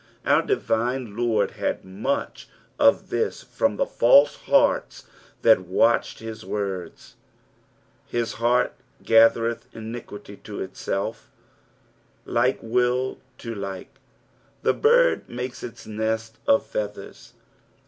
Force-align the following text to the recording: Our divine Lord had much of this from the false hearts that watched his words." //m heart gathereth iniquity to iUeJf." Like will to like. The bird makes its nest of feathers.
Our 0.25 0.41
divine 0.41 1.15
Lord 1.15 1.51
had 1.51 1.85
much 1.85 2.49
of 2.79 3.11
this 3.11 3.43
from 3.43 3.75
the 3.75 3.85
false 3.85 4.35
hearts 4.35 5.03
that 5.43 5.67
watched 5.67 6.17
his 6.17 6.43
words." 6.43 7.17
//m 8.11 8.33
heart 8.33 8.73
gathereth 9.03 9.67
iniquity 9.75 10.37
to 10.37 10.57
iUeJf." 10.67 11.19
Like 12.25 12.57
will 12.63 13.19
to 13.37 13.53
like. 13.53 13.99
The 14.63 14.73
bird 14.73 15.29
makes 15.29 15.61
its 15.61 15.85
nest 15.85 16.39
of 16.47 16.65
feathers. 16.65 17.33